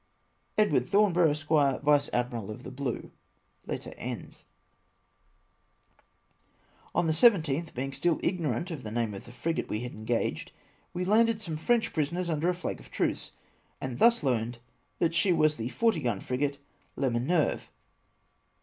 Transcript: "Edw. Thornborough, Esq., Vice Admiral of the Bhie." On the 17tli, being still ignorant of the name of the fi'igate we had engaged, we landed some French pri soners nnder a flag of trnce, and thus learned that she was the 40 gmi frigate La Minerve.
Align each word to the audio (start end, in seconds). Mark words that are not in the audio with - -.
"Edw. 0.57 0.79
Thornborough, 0.79 1.29
Esq., 1.29 1.47
Vice 1.83 2.09
Admiral 2.11 2.49
of 2.49 2.63
the 2.63 2.71
Bhie." 2.71 3.11
On 6.95 7.05
the 7.05 7.13
17tli, 7.13 7.71
being 7.75 7.93
still 7.93 8.19
ignorant 8.23 8.71
of 8.71 8.81
the 8.81 8.89
name 8.89 9.13
of 9.13 9.25
the 9.25 9.31
fi'igate 9.31 9.69
we 9.69 9.81
had 9.81 9.91
engaged, 9.93 10.53
we 10.91 11.05
landed 11.05 11.39
some 11.39 11.55
French 11.55 11.93
pri 11.93 12.05
soners 12.05 12.35
nnder 12.35 12.49
a 12.49 12.53
flag 12.55 12.79
of 12.79 12.89
trnce, 12.89 13.29
and 13.79 13.99
thus 13.99 14.23
learned 14.23 14.57
that 14.97 15.13
she 15.13 15.31
was 15.31 15.57
the 15.57 15.69
40 15.69 16.01
gmi 16.01 16.19
frigate 16.23 16.57
La 16.95 17.09
Minerve. 17.11 17.69